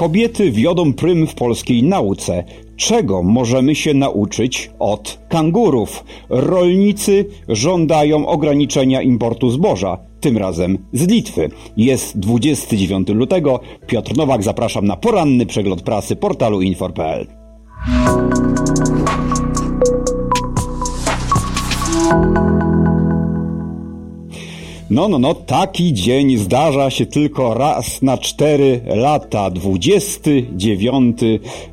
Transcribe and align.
Kobiety 0.00 0.50
wiodą 0.50 0.92
prym 0.92 1.26
w 1.26 1.34
polskiej 1.34 1.82
nauce. 1.82 2.44
Czego 2.76 3.22
możemy 3.22 3.74
się 3.74 3.94
nauczyć 3.94 4.70
od 4.78 5.18
kangurów? 5.28 6.04
Rolnicy 6.28 7.24
żądają 7.48 8.26
ograniczenia 8.26 9.02
importu 9.02 9.50
zboża, 9.50 9.98
tym 10.20 10.38
razem 10.38 10.78
z 10.92 11.08
Litwy. 11.08 11.50
Jest 11.76 12.18
29 12.18 13.08
lutego. 13.08 13.60
Piotr 13.86 14.16
Nowak, 14.16 14.42
zapraszam 14.42 14.86
na 14.86 14.96
poranny 14.96 15.46
przegląd 15.46 15.82
prasy 15.82 16.16
portalu 16.16 16.60
infor.pl. 16.60 17.26
No, 24.90 25.08
no, 25.08 25.18
no, 25.18 25.34
taki 25.34 25.92
dzień 25.92 26.36
zdarza 26.36 26.90
się 26.90 27.06
tylko 27.06 27.54
raz 27.54 28.02
na 28.02 28.18
cztery 28.18 28.80
lata, 28.86 29.50
29 29.50 31.18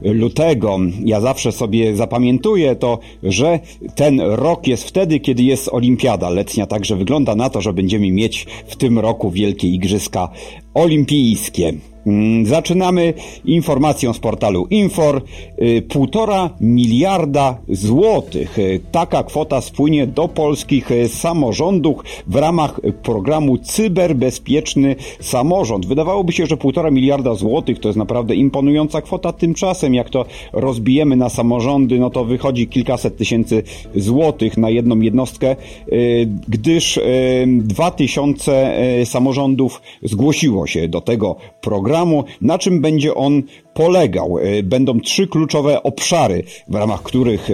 lutego. 0.02 0.78
Ja 1.06 1.22
zawsze 1.22 1.52
sobie 1.52 1.96
zapamiętuję 1.96 2.76
to, 2.76 3.00
że 3.24 3.60
ten 3.96 4.22
rok 4.22 4.68
jest 4.68 4.84
wtedy, 4.84 5.20
kiedy 5.20 5.44
jest 5.44 5.70
olimpiada 5.72 6.30
letnia, 6.30 6.68
także 6.68 6.96
wygląda 6.96 7.36
na 7.36 7.50
to, 7.50 7.62
że 7.62 7.74
będziemy 7.74 8.12
mieć 8.12 8.48
w 8.68 8.76
tym 8.76 9.00
roku 9.00 9.32
wielkie 9.32 9.68
igrzyska 9.68 10.30
olimpijskie. 10.74 11.74
Mm, 12.08 12.46
zaczynamy 12.46 13.14
informacją 13.46 14.14
z 14.14 14.20
portalu 14.20 14.68
Infor. 14.70 15.22
Y, 15.62 15.82
półtora 15.82 16.50
miliarda 16.62 17.58
złotych. 17.70 18.60
Y, 18.60 18.80
taka 18.92 19.24
kwota 19.24 19.62
spłynie 19.62 20.08
do 20.08 20.28
polskich 20.28 20.92
y, 20.92 21.08
samorządów 21.08 22.04
w 22.28 22.36
ramach 22.36 22.82
programu 23.04 23.58
Cyberbezpieczny 23.58 24.96
Samorząd. 25.20 25.86
Wydawałoby 25.86 26.32
się, 26.32 26.46
że 26.46 26.58
półtora 26.58 26.92
miliarda 26.92 27.36
złotych 27.36 27.80
to 27.80 27.90
jest 27.90 27.98
naprawdę 27.98 28.36
imponująca 28.36 29.02
kwota. 29.02 29.34
Tymczasem, 29.34 29.96
jak 29.96 30.10
to 30.10 30.26
rozbijemy 30.54 31.16
na 31.16 31.30
samorządy, 31.30 32.00
no 32.00 32.10
to 32.10 32.26
wychodzi 32.26 32.68
kilkaset 32.68 33.18
tysięcy 33.18 33.64
złotych 33.96 34.58
na 34.58 34.70
jedną 34.70 35.00
jednostkę, 35.00 35.56
gdyż 36.48 37.00
dwa 37.48 37.92
tysiące 37.92 38.78
samorządów 39.06 39.82
zgłosiło 40.04 40.68
się 40.68 40.88
do 40.88 41.02
tego 41.02 41.36
programu 41.62 41.97
programu, 41.98 42.24
na 42.42 42.58
czym 42.58 42.82
będzie 42.82 43.16
on 43.16 43.44
polegał. 43.78 44.38
E, 44.38 44.64
będą 44.64 45.00
trzy 45.00 45.28
kluczowe 45.28 45.84
obszary, 45.84 46.44
w 46.68 46.76
ramach 46.76 47.04
których 47.04 47.50
e, 47.50 47.54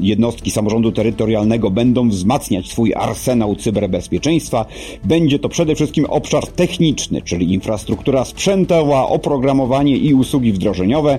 jednostki 0.00 0.50
samorządu 0.50 0.92
terytorialnego 0.92 1.70
będą 1.70 2.08
wzmacniać 2.08 2.66
swój 2.66 2.94
arsenał 2.94 3.56
cyberbezpieczeństwa. 3.56 4.66
Będzie 5.04 5.38
to 5.38 5.48
przede 5.48 5.74
wszystkim 5.74 6.04
obszar 6.04 6.46
techniczny, 6.46 7.22
czyli 7.22 7.54
infrastruktura 7.54 8.24
sprzętowa, 8.24 9.06
oprogramowanie 9.06 9.96
i 9.96 10.14
usługi 10.14 10.52
wdrożeniowe, 10.52 11.18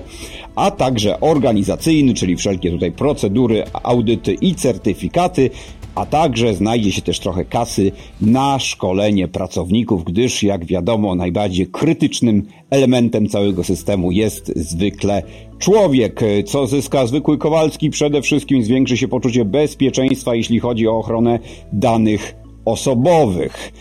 a 0.54 0.70
także 0.70 1.20
organizacyjny, 1.20 2.14
czyli 2.14 2.36
wszelkie 2.36 2.70
tutaj 2.70 2.92
procedury, 2.92 3.64
audyty 3.82 4.34
i 4.34 4.54
certyfikaty, 4.54 5.50
a 5.94 6.06
także 6.06 6.54
znajdzie 6.54 6.92
się 6.92 7.02
też 7.02 7.20
trochę 7.20 7.44
kasy 7.44 7.92
na 8.20 8.58
szkolenie 8.58 9.28
pracowników, 9.28 10.04
gdyż 10.04 10.42
jak 10.42 10.64
wiadomo 10.64 11.14
najbardziej 11.14 11.66
krytycznym 11.66 12.46
elementem 12.74 13.28
całego 13.28 13.64
systemu 13.64 14.12
jest 14.12 14.52
zwykle 14.56 15.22
człowiek. 15.58 16.20
Co 16.46 16.66
zyska 16.66 17.06
zwykły 17.06 17.38
Kowalski? 17.38 17.90
Przede 17.90 18.22
wszystkim 18.22 18.62
zwiększy 18.62 18.96
się 18.96 19.08
poczucie 19.08 19.44
bezpieczeństwa, 19.44 20.34
jeśli 20.34 20.60
chodzi 20.60 20.88
o 20.88 20.98
ochronę 20.98 21.38
danych 21.72 22.34
osobowych. 22.64 23.72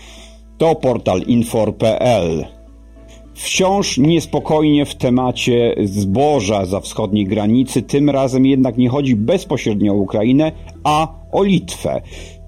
To 0.58 0.76
portal 0.76 1.22
infor.pl. 1.22 2.46
Wciąż 3.34 3.98
niespokojnie 3.98 4.86
w 4.86 4.96
temacie 4.96 5.76
zboża 5.84 6.66
za 6.66 6.80
wschodniej 6.80 7.26
granicy, 7.26 7.82
tym 7.82 8.10
razem 8.10 8.46
jednak 8.46 8.78
nie 8.78 8.90
chodzi 8.90 9.16
bezpośrednio 9.16 9.94
o 9.94 9.96
Ukrainę, 9.96 10.52
a 10.84 11.08
o 11.32 11.44
Litwę. 11.44 12.02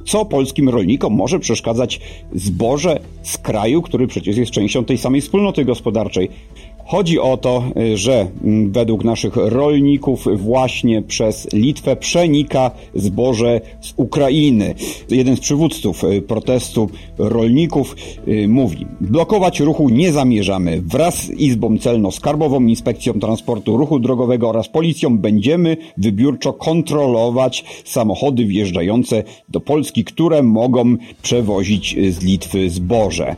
Co 0.05 0.25
polskim 0.25 0.69
rolnikom 0.69 1.13
może 1.13 1.39
przeszkadzać 1.39 1.99
zboże 2.33 2.99
z 3.23 3.37
kraju, 3.37 3.81
który 3.81 4.07
przecież 4.07 4.37
jest 4.37 4.51
częścią 4.51 4.85
tej 4.85 4.97
samej 4.97 5.21
wspólnoty 5.21 5.65
gospodarczej? 5.65 6.29
Chodzi 6.87 7.19
o 7.19 7.37
to, 7.37 7.63
że 7.93 8.27
mm, 8.43 8.71
według 8.71 9.03
naszych 9.03 9.35
rolników 9.35 10.27
właśnie 10.35 11.01
przez 11.01 11.53
Litwę 11.53 11.95
przenika 11.95 12.71
zboże 12.95 13.61
z 13.81 13.93
Ukrainy. 13.95 14.75
Jeden 15.09 15.35
z 15.35 15.39
przywódców 15.39 16.03
y, 16.03 16.21
protestu 16.21 16.89
rolników 17.17 17.95
y, 18.27 18.47
mówi: 18.47 18.87
Blokować 19.01 19.59
ruchu 19.59 19.89
nie 19.89 20.11
zamierzamy. 20.11 20.81
Wraz 20.81 21.25
z 21.25 21.29
Izbą 21.29 21.75
Celno-Skarbową, 21.75 22.69
Inspekcją 22.69 23.13
Transportu 23.13 23.77
Ruchu 23.77 23.99
Drogowego 23.99 24.49
oraz 24.49 24.69
Policją 24.69 25.17
będziemy 25.17 25.77
wybiórczo 25.97 26.53
kontrolować 26.53 27.65
samochody 27.85 28.45
wjeżdżające 28.45 29.23
do 29.49 29.59
Polski, 29.59 30.03
które 30.03 30.43
mogą 30.43 30.95
przewozić 31.21 31.95
z 32.09 32.23
Litwy 32.23 32.69
zboże. 32.69 33.35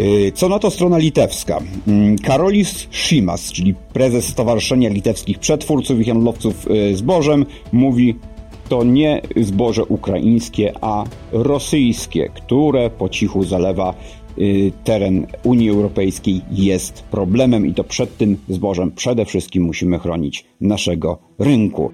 Y, 0.00 0.32
co 0.34 0.48
na 0.48 0.58
to 0.58 0.70
strona 0.70 0.98
litewska? 0.98 1.60
Mm, 1.88 2.18
Karolis 2.18 2.86
Szymas, 2.90 3.52
czyli 3.52 3.74
prezes 3.92 4.26
Stowarzyszenia 4.28 4.88
Litewskich 4.88 5.38
Przetwórców 5.38 6.00
i 6.00 6.04
Handlowców 6.04 6.66
y, 6.70 6.96
Zbożem, 6.96 7.46
mówi, 7.72 8.14
to 8.68 8.84
nie 8.84 9.22
zboże 9.36 9.84
ukraińskie, 9.84 10.72
a 10.80 11.04
rosyjskie, 11.32 12.28
które 12.28 12.90
po 12.90 13.08
cichu 13.08 13.44
zalewa 13.44 13.94
y, 14.38 14.72
teren 14.84 15.26
Unii 15.42 15.70
Europejskiej 15.70 16.40
jest 16.50 17.02
problemem 17.02 17.66
i 17.66 17.74
to 17.74 17.84
przed 17.84 18.16
tym 18.16 18.36
zbożem 18.48 18.92
przede 18.92 19.24
wszystkim 19.24 19.62
musimy 19.62 19.98
chronić 19.98 20.44
naszego 20.60 21.18
rynku. 21.38 21.92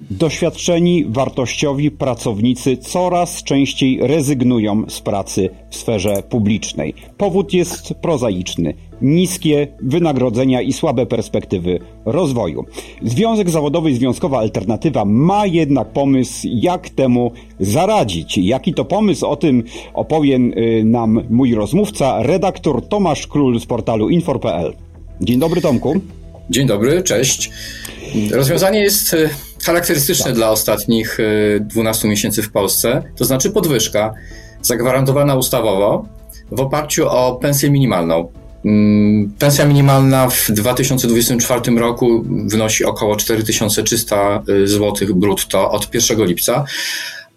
Doświadczeni, 0.00 1.04
wartościowi 1.08 1.90
pracownicy 1.90 2.76
coraz 2.76 3.42
częściej 3.42 3.98
rezygnują 4.02 4.84
z 4.88 5.00
pracy 5.00 5.50
w 5.70 5.76
sferze 5.76 6.22
publicznej. 6.22 6.94
Powód 7.18 7.52
jest 7.52 7.94
prozaiczny. 7.94 8.74
Niskie 9.02 9.68
wynagrodzenia 9.82 10.62
i 10.62 10.72
słabe 10.72 11.06
perspektywy 11.06 11.78
rozwoju. 12.04 12.64
Związek 13.02 13.50
Zawodowy 13.50 13.94
Związkowa 13.94 14.38
Alternatywa 14.38 15.04
ma 15.04 15.46
jednak 15.46 15.88
pomysł, 15.88 16.48
jak 16.50 16.90
temu 16.90 17.32
zaradzić. 17.60 18.38
Jaki 18.38 18.74
to 18.74 18.84
pomysł, 18.84 19.26
o 19.26 19.36
tym 19.36 19.62
opowie 19.94 20.36
y, 20.36 20.84
nam 20.84 21.22
mój 21.30 21.54
rozmówca, 21.54 22.22
redaktor 22.22 22.88
Tomasz 22.88 23.26
Król 23.26 23.60
z 23.60 23.66
portalu 23.66 24.08
infor.pl. 24.08 24.72
Dzień 25.20 25.38
dobry 25.38 25.60
Tomku. 25.60 26.00
Dzień 26.50 26.66
dobry, 26.66 27.02
cześć. 27.02 27.50
Rozwiązanie 28.32 28.80
jest 28.80 29.14
y, 29.14 29.28
charakterystyczne 29.66 30.32
dla 30.32 30.50
ostatnich 30.50 31.18
12 31.60 32.06
y, 32.06 32.10
miesięcy 32.10 32.42
w 32.42 32.50
Polsce, 32.50 33.02
to 33.16 33.24
znaczy 33.24 33.50
podwyżka 33.50 34.14
zagwarantowana 34.62 35.34
ustawowo 35.34 36.06
w 36.52 36.60
oparciu 36.60 37.08
o 37.08 37.34
pensję 37.34 37.70
minimalną. 37.70 38.32
Mm, 38.64 39.32
pensja 39.38 39.64
minimalna 39.64 40.28
w 40.28 40.50
2024 40.50 41.70
roku 41.78 42.24
wynosi 42.46 42.84
około 42.84 43.16
4300 43.16 44.42
y, 44.48 44.68
zł 44.68 45.08
brutto 45.14 45.70
od 45.70 45.94
1 45.94 46.24
lipca, 46.24 46.64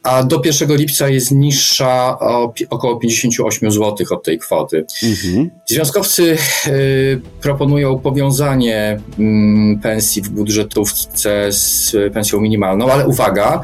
a 0.03 0.23
do 0.23 0.41
1 0.45 0.75
lipca 0.75 1.09
jest 1.09 1.31
niższa 1.31 2.19
o 2.19 2.53
około 2.69 2.95
58 2.97 3.71
zł 3.71 4.07
od 4.11 4.23
tej 4.23 4.39
kwoty. 4.39 4.85
Mhm. 5.03 5.49
Związkowcy 5.65 6.37
y, 6.67 7.21
proponują 7.41 7.99
powiązanie 7.99 8.99
y, 9.19 9.79
pensji 9.81 10.21
w 10.21 10.29
budżetówce 10.29 11.47
z 11.51 11.95
pensją 12.13 12.41
minimalną, 12.41 12.91
ale 12.91 13.07
uwaga, 13.07 13.61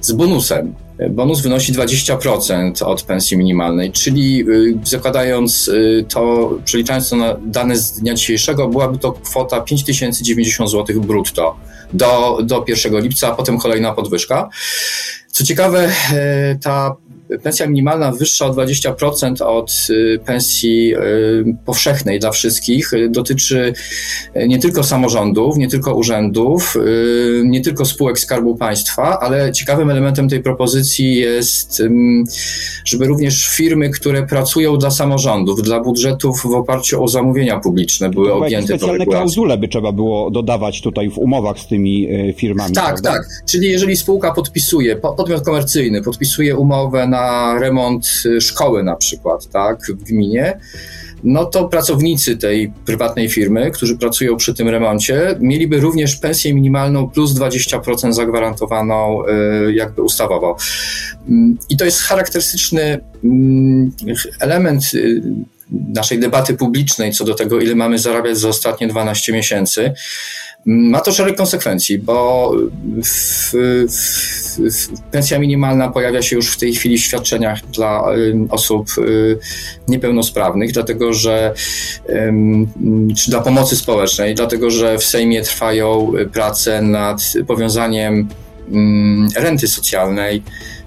z 0.00 0.12
bonusem. 0.12 0.74
Bonus 1.10 1.40
wynosi 1.40 1.72
20% 1.72 2.84
od 2.84 3.02
pensji 3.02 3.36
minimalnej, 3.36 3.92
czyli 3.92 4.44
y, 4.50 4.78
zakładając 4.84 5.68
y, 5.68 6.04
to, 6.08 6.52
przeliczając 6.64 7.10
to 7.10 7.16
na 7.16 7.36
dane 7.46 7.76
z 7.76 7.92
dnia 7.92 8.14
dzisiejszego, 8.14 8.68
byłaby 8.68 8.98
to 8.98 9.12
kwota 9.12 9.60
5090 9.60 10.70
zł 10.70 11.00
brutto 11.00 11.56
do, 11.92 12.38
do 12.42 12.64
1 12.68 13.00
lipca, 13.00 13.28
a 13.28 13.34
potem 13.34 13.58
kolejna 13.58 13.92
podwyżka. 13.92 14.48
Co 15.34 15.44
ciekawe, 15.44 15.92
e, 16.12 16.58
ta 16.62 16.96
pensja 17.42 17.66
minimalna 17.66 18.12
wyższa 18.12 18.46
o 18.46 18.50
20% 18.50 19.42
od 19.42 19.72
y, 19.90 20.20
pensji 20.26 20.94
y, 20.94 21.56
powszechnej 21.64 22.20
dla 22.20 22.30
wszystkich 22.30 22.92
y, 22.92 23.08
dotyczy 23.08 23.72
nie 24.46 24.58
tylko 24.58 24.84
samorządów, 24.84 25.56
nie 25.56 25.68
tylko 25.68 25.94
urzędów, 25.94 26.74
nie 27.44 27.60
tylko 27.60 27.84
spółek 27.84 28.18
Skarbu 28.18 28.56
Państwa, 28.56 29.20
ale 29.20 29.52
ciekawym 29.52 29.90
elementem 29.90 30.28
tej 30.28 30.42
propozycji 30.42 31.14
jest, 31.14 31.82
żeby 32.84 33.06
również 33.06 33.48
firmy, 33.48 33.90
które 33.90 34.26
pracują 34.26 34.76
dla 34.76 34.90
samorządów, 34.90 35.62
dla 35.62 35.80
budżetów 35.80 36.42
w 36.42 36.54
oparciu 36.54 37.04
o 37.04 37.08
zamówienia 37.08 37.60
publiczne 37.60 38.10
były 38.10 38.26
Chyba 38.26 38.46
objęte 38.46 38.72
tą 38.72 38.78
specjalne 38.78 39.06
klauzule 39.06 39.58
by 39.58 39.68
trzeba 39.68 39.92
było 39.92 40.30
dodawać 40.30 40.82
tutaj 40.82 41.10
w 41.10 41.18
umowach 41.18 41.58
z 41.58 41.66
tymi 41.66 42.08
firmami. 42.36 42.74
Tak, 42.74 42.84
prawda? 42.84 43.12
tak. 43.12 43.22
Czyli 43.46 43.68
jeżeli 43.68 43.96
spółka 43.96 44.32
podpisuje, 44.32 44.96
podmiot 44.96 45.44
komercyjny 45.44 46.02
podpisuje 46.02 46.56
umowę 46.56 47.06
na 47.06 47.23
remont 47.60 48.06
y, 48.26 48.40
szkoły 48.40 48.82
na 48.82 48.96
przykład, 48.96 49.48
tak, 49.48 49.78
w 49.88 50.04
gminie, 50.04 50.60
no 51.24 51.44
to 51.44 51.68
pracownicy 51.68 52.36
tej 52.36 52.72
prywatnej 52.84 53.28
firmy, 53.28 53.70
którzy 53.70 53.96
pracują 53.96 54.36
przy 54.36 54.54
tym 54.54 54.68
remoncie, 54.68 55.36
mieliby 55.40 55.80
również 55.80 56.16
pensję 56.16 56.54
minimalną 56.54 57.10
plus 57.10 57.32
20% 57.32 58.12
zagwarantowaną 58.12 59.22
jakby 59.72 60.02
ustawowo. 60.02 60.56
Mm, 61.28 61.58
I 61.68 61.76
to 61.76 61.84
jest 61.84 62.00
charakterystyczny 62.00 63.00
mm, 63.24 63.92
element 64.40 64.84
naszej 65.70 66.18
debaty 66.18 66.54
publicznej 66.54 67.12
co 67.12 67.24
do 67.24 67.34
tego, 67.34 67.60
ile 67.60 67.74
mamy 67.74 67.98
zarabiać 67.98 68.38
za 68.38 68.48
ostatnie 68.48 68.88
12 68.88 69.32
miesięcy, 69.32 69.92
ma 70.66 71.00
to 71.00 71.12
szereg 71.12 71.36
konsekwencji, 71.36 71.98
bo 71.98 72.52
w, 73.04 73.52
w, 73.88 74.58
w, 74.58 75.00
pensja 75.10 75.38
minimalna 75.38 75.90
pojawia 75.90 76.22
się 76.22 76.36
już 76.36 76.50
w 76.50 76.58
tej 76.58 76.74
chwili 76.74 76.98
w 76.98 77.02
świadczeniach 77.02 77.66
dla 77.66 78.04
osób 78.50 78.88
y, 78.98 79.38
niepełnosprawnych, 79.88 80.72
dlatego 80.72 81.12
że 81.12 81.54
czy 83.16 83.30
dla 83.30 83.40
pomocy 83.40 83.76
społecznej, 83.76 84.34
dlatego 84.34 84.70
że 84.70 84.98
w 84.98 85.04
Sejmie 85.04 85.42
trwają 85.42 86.12
prace 86.32 86.82
nad 86.82 87.20
powiązaniem 87.46 88.28
renty 89.36 89.68
socjalnej 89.68 90.42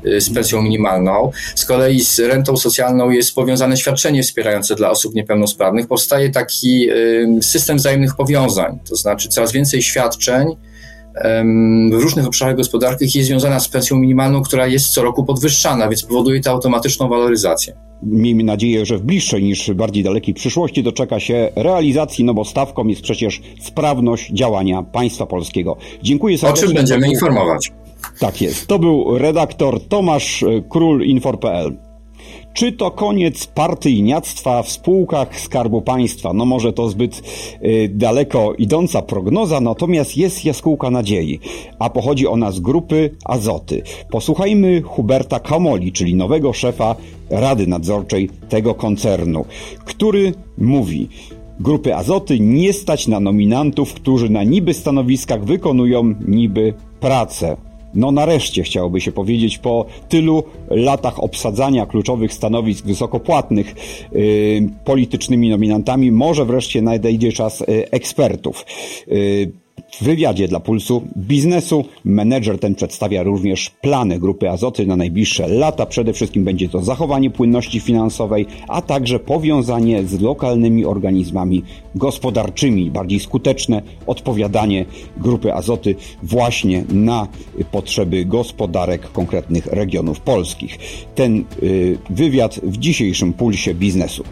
Y, 0.05 0.21
z 0.21 0.33
pensją 0.33 0.61
minimalną. 0.61 1.31
Z 1.55 1.65
kolei 1.65 1.99
z 1.99 2.19
rentą 2.19 2.57
socjalną 2.57 3.09
jest 3.09 3.35
powiązane 3.35 3.77
świadczenie 3.77 4.23
wspierające 4.23 4.75
dla 4.75 4.89
osób 4.89 5.15
niepełnosprawnych. 5.15 5.87
Powstaje 5.87 6.29
taki 6.29 6.89
y, 6.91 7.27
system 7.41 7.77
wzajemnych 7.77 8.15
powiązań, 8.15 8.79
to 8.89 8.95
znaczy 8.95 9.29
coraz 9.29 9.51
więcej 9.51 9.81
świadczeń 9.81 10.47
w 11.91 12.01
różnych 12.01 12.27
obszarach 12.27 12.55
gospodarki 12.55 13.05
jest 13.05 13.27
związana 13.27 13.59
z 13.59 13.69
pensją 13.69 13.97
minimalną, 13.97 14.41
która 14.41 14.67
jest 14.67 14.87
co 14.87 15.03
roku 15.03 15.23
podwyższana, 15.25 15.89
więc 15.89 16.03
powoduje 16.03 16.41
to 16.41 16.51
automatyczną 16.51 17.09
waloryzację. 17.09 17.73
Miejmy 18.03 18.43
nadzieję, 18.43 18.85
że 18.85 18.97
w 18.97 19.01
bliższej 19.01 19.43
niż 19.43 19.71
bardziej 19.71 20.03
dalekiej 20.03 20.33
przyszłości 20.33 20.83
doczeka 20.83 21.19
się 21.19 21.49
realizacji, 21.55 22.23
no 22.25 22.33
bo 22.33 22.45
stawką 22.45 22.87
jest 22.87 23.01
przecież 23.01 23.41
sprawność 23.61 24.31
działania 24.31 24.83
państwa 24.83 25.25
polskiego. 25.25 25.77
Dziękuję 26.03 26.37
serdecznie. 26.37 26.63
O 26.63 26.67
czym 26.67 26.75
będziemy 26.75 27.09
informować. 27.09 27.71
Tak 28.19 28.41
jest. 28.41 28.67
To 28.67 28.79
był 28.79 29.17
redaktor 29.17 29.87
Tomasz 29.87 30.45
Król 30.69 31.01
Infor.pl. 31.01 31.86
Czy 32.57 32.71
to 32.71 32.91
koniec 32.91 33.47
partyjniactwa 33.47 34.63
w 34.63 34.71
spółkach 34.71 35.39
Skarbu 35.39 35.81
Państwa? 35.81 36.33
No 36.33 36.45
może 36.45 36.73
to 36.73 36.89
zbyt 36.89 37.21
y, 37.63 37.89
daleko 37.93 38.53
idąca 38.53 39.01
prognoza, 39.01 39.61
natomiast 39.61 40.17
jest 40.17 40.45
jaskółka 40.45 40.89
nadziei, 40.89 41.39
a 41.79 41.89
pochodzi 41.89 42.27
ona 42.27 42.51
z 42.51 42.59
grupy 42.59 43.15
Azoty. 43.25 43.81
Posłuchajmy 44.11 44.81
Huberta 44.81 45.39
Kamoli, 45.39 45.91
czyli 45.91 46.15
nowego 46.15 46.53
szefa 46.53 46.95
Rady 47.29 47.67
Nadzorczej 47.67 48.29
tego 48.49 48.73
koncernu, 48.75 49.45
który 49.85 50.33
mówi, 50.57 51.09
Grupy 51.59 51.95
Azoty 51.95 52.39
nie 52.39 52.73
stać 52.73 53.07
na 53.07 53.19
nominantów, 53.19 53.93
którzy 53.93 54.29
na 54.29 54.43
niby 54.43 54.73
stanowiskach 54.73 55.45
wykonują 55.45 56.13
niby 56.27 56.73
pracę. 56.99 57.57
No 57.97 58.11
nareszcie 58.11 58.63
chciałoby 58.63 59.01
się 59.01 59.11
powiedzieć 59.11 59.57
po 59.57 59.85
tylu 60.09 60.43
latach 60.69 61.23
obsadzania 61.23 61.85
kluczowych 61.85 62.33
stanowisk 62.33 62.85
wysokopłatnych 62.85 63.75
yy, 64.11 64.69
politycznymi 64.85 65.49
nominantami, 65.49 66.11
może 66.11 66.45
wreszcie 66.45 66.81
nadejdzie 66.81 67.31
czas 67.31 67.59
yy, 67.59 67.91
ekspertów. 67.91 68.65
Yy, 69.07 69.51
w 69.91 70.03
wywiadzie 70.03 70.47
dla 70.47 70.59
Pulsu 70.59 71.07
Biznesu 71.17 71.85
menedżer 72.03 72.59
ten 72.59 72.75
przedstawia 72.75 73.23
również 73.23 73.69
plany 73.69 74.19
grupy 74.19 74.49
Azoty 74.49 74.85
na 74.85 74.95
najbliższe 74.95 75.47
lata. 75.47 75.85
Przede 75.85 76.13
wszystkim 76.13 76.43
będzie 76.43 76.69
to 76.69 76.81
zachowanie 76.81 77.29
płynności 77.29 77.79
finansowej, 77.79 78.45
a 78.67 78.81
także 78.81 79.19
powiązanie 79.19 80.03
z 80.03 80.21
lokalnymi 80.21 80.85
organizmami 80.85 81.63
gospodarczymi, 81.95 82.91
bardziej 82.91 83.19
skuteczne 83.19 83.81
odpowiadanie 84.07 84.85
grupy 85.17 85.53
Azoty 85.53 85.95
właśnie 86.23 86.83
na 86.89 87.27
potrzeby 87.71 88.25
gospodarek 88.25 89.11
konkretnych 89.11 89.65
regionów 89.65 90.19
polskich. 90.19 90.79
Ten 91.15 91.45
y, 91.63 91.97
wywiad 92.09 92.59
w 92.63 92.77
dzisiejszym 92.77 93.33
Pulsie 93.33 93.73
Biznesu. 93.73 94.23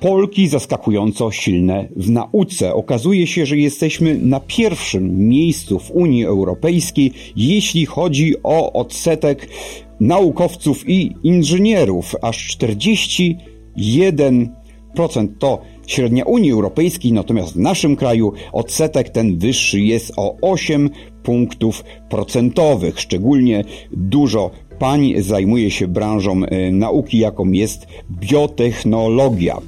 Polki 0.00 0.48
zaskakująco 0.48 1.30
silne 1.30 1.88
w 1.96 2.10
nauce. 2.10 2.74
Okazuje 2.74 3.26
się, 3.26 3.46
że 3.46 3.56
jesteśmy 3.56 4.18
na 4.18 4.40
pierwszym 4.40 5.28
miejscu 5.28 5.78
w 5.78 5.90
Unii 5.90 6.24
Europejskiej, 6.24 7.12
jeśli 7.36 7.86
chodzi 7.86 8.34
o 8.42 8.72
odsetek 8.72 9.48
naukowców 10.00 10.88
i 10.88 11.12
inżynierów. 11.22 12.14
Aż 12.22 12.56
41% 12.58 13.36
to 15.38 15.62
średnia 15.86 16.24
Unii 16.24 16.52
Europejskiej, 16.52 17.12
natomiast 17.12 17.52
w 17.52 17.58
naszym 17.58 17.96
kraju 17.96 18.32
odsetek 18.52 19.10
ten 19.10 19.38
wyższy 19.38 19.80
jest 19.80 20.12
o 20.16 20.36
8 20.42 20.90
punktów 21.22 21.84
procentowych. 22.08 23.00
Szczególnie 23.00 23.64
dużo 23.92 24.50
pań 24.78 25.12
zajmuje 25.18 25.70
się 25.70 25.88
branżą 25.88 26.44
e, 26.44 26.72
nauki, 26.72 27.18
jaką 27.18 27.52
jest 27.52 27.86
biotechnologia. 28.10 29.58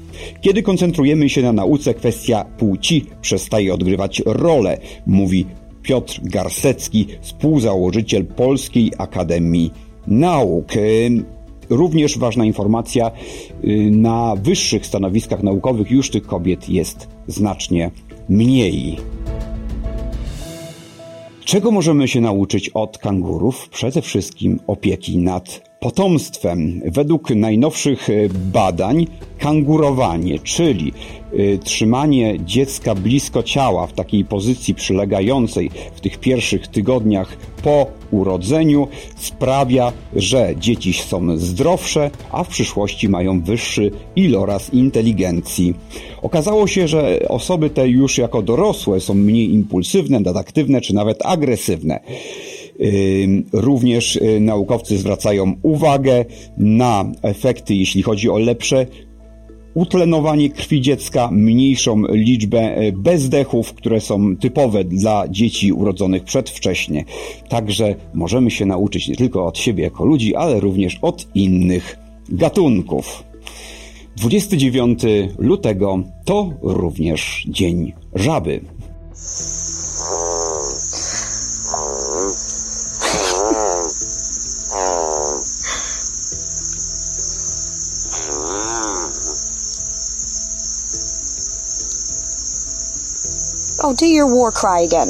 Kiedy 0.40 0.62
koncentrujemy 0.62 1.28
się 1.28 1.42
na 1.42 1.52
nauce, 1.52 1.94
kwestia 1.94 2.44
płci 2.44 3.06
przestaje 3.20 3.74
odgrywać 3.74 4.22
rolę, 4.26 4.78
mówi 5.06 5.46
Piotr 5.82 6.20
Garsecki, 6.22 7.06
współzałożyciel 7.20 8.24
Polskiej 8.26 8.92
Akademii 8.98 9.70
Nauk. 10.06 10.72
E, 10.76 10.78
również 11.70 12.18
ważna 12.18 12.44
informacja, 12.44 13.06
e, 13.10 13.10
na 13.90 14.36
wyższych 14.36 14.86
stanowiskach 14.86 15.42
naukowych 15.42 15.90
już 15.90 16.10
tych 16.10 16.26
kobiet 16.26 16.68
jest 16.68 17.08
znacznie 17.26 17.90
mniej. 18.28 18.96
Czego 21.48 21.70
możemy 21.70 22.08
się 22.08 22.20
nauczyć 22.20 22.68
od 22.68 22.98
kangurów? 22.98 23.68
Przede 23.68 24.02
wszystkim 24.02 24.60
opieki 24.66 25.18
nad 25.18 25.67
potomstwem. 25.80 26.80
Według 26.84 27.30
najnowszych 27.30 28.10
e, 28.10 28.12
badań 28.52 29.06
kangurowanie, 29.38 30.38
czyli 30.38 30.92
y, 31.34 31.58
trzymanie 31.64 32.36
dziecka 32.44 32.94
blisko 32.94 33.42
ciała 33.42 33.86
w 33.86 33.92
takiej 33.92 34.24
pozycji 34.24 34.74
przylegającej 34.74 35.70
w 35.94 36.00
tych 36.00 36.18
pierwszych 36.18 36.68
tygodniach 36.68 37.36
po 37.62 37.86
urodzeniu 38.10 38.88
sprawia, 39.16 39.92
że 40.16 40.54
dzieci 40.58 40.92
są 40.92 41.38
zdrowsze, 41.38 42.10
a 42.30 42.44
w 42.44 42.48
przyszłości 42.48 43.08
mają 43.08 43.40
wyższy 43.40 43.90
iloraz 44.16 44.74
inteligencji. 44.74 45.74
Okazało 46.22 46.66
się, 46.66 46.88
że 46.88 47.20
osoby 47.28 47.70
te 47.70 47.88
już 47.88 48.18
jako 48.18 48.42
dorosłe 48.42 49.00
są 49.00 49.14
mniej 49.14 49.52
impulsywne, 49.54 50.20
nadaktywne 50.20 50.80
czy 50.80 50.94
nawet 50.94 51.26
agresywne. 51.26 52.00
Również 53.52 54.16
y, 54.16 54.40
naukowcy 54.40 54.98
zwracają 54.98 55.54
uwagę 55.62 56.24
na 56.56 57.12
efekty, 57.22 57.74
jeśli 57.74 58.02
chodzi 58.02 58.30
o 58.30 58.38
lepsze 58.38 58.86
utlenowanie 59.74 60.50
krwi 60.50 60.80
dziecka, 60.80 61.30
mniejszą 61.32 62.02
liczbę 62.08 62.82
y, 62.82 62.92
bezdechów, 62.92 63.74
które 63.74 64.00
są 64.00 64.36
typowe 64.36 64.84
dla 64.84 65.28
dzieci 65.28 65.72
urodzonych 65.72 66.24
przedwcześnie. 66.24 67.04
Także 67.48 67.94
możemy 68.14 68.50
się 68.50 68.66
nauczyć 68.66 69.08
nie 69.08 69.16
tylko 69.16 69.46
od 69.46 69.58
siebie 69.58 69.84
jako 69.84 70.04
ludzi, 70.04 70.34
ale 70.34 70.60
również 70.60 70.98
od 71.02 71.28
innych 71.34 71.98
gatunków. 72.28 73.24
29 74.16 75.02
lutego 75.38 76.02
to 76.24 76.52
również 76.62 77.46
Dzień 77.48 77.92
Żaby. 78.14 78.60
Oh, 93.90 93.94
do 93.94 94.04
your 94.04 94.26
war 94.26 94.52
cry 94.52 94.80
again. 94.80 95.08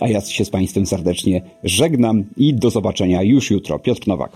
A 0.00 0.08
ja 0.08 0.20
się 0.20 0.44
z 0.44 0.50
Państwem 0.50 0.86
serdecznie 0.86 1.42
żegnam 1.64 2.24
i 2.36 2.54
do 2.54 2.70
zobaczenia 2.70 3.22
już 3.22 3.50
jutro. 3.50 3.78
Piotr 3.78 4.08
Nowak. 4.08 4.30